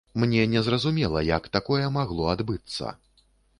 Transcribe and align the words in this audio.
Мне 0.21 0.45
незразумела, 0.53 1.23
як 1.27 1.51
такое 1.59 1.83
магло 2.01 2.27
адбыцца. 2.35 2.97